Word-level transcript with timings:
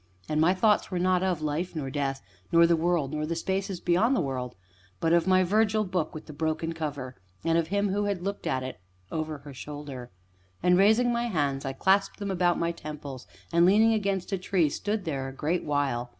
And 0.27 0.41
my 0.41 0.55
thoughts 0.55 0.89
were 0.89 0.97
not 0.97 1.21
of 1.21 1.43
Life 1.43 1.75
nor 1.75 1.91
Death 1.91 2.23
nor 2.51 2.65
the 2.65 2.75
world 2.75 3.11
nor 3.13 3.27
the 3.27 3.35
spaces 3.35 3.79
beyond 3.79 4.15
the 4.15 4.19
world 4.19 4.55
but 4.99 5.13
of 5.13 5.27
my 5.27 5.43
Virgil 5.43 5.83
book 5.83 6.15
with 6.15 6.25
the 6.25 6.33
broken 6.33 6.73
cover, 6.73 7.15
and 7.45 7.55
of 7.55 7.67
him 7.67 7.89
who 7.89 8.05
had 8.05 8.23
looked 8.23 8.47
at 8.47 8.63
it 8.63 8.79
over 9.11 9.37
her 9.37 9.53
shoulder. 9.53 10.09
And, 10.63 10.75
raising 10.75 11.11
my 11.13 11.27
hands, 11.27 11.65
I 11.65 11.73
clasped 11.73 12.17
them 12.17 12.31
about 12.31 12.57
my 12.57 12.71
temples, 12.71 13.27
and, 13.53 13.63
leaning 13.63 13.93
against 13.93 14.31
a 14.31 14.39
tree, 14.39 14.71
stood 14.71 15.05
there 15.05 15.27
a 15.27 15.31
great 15.31 15.63
while. 15.65 16.09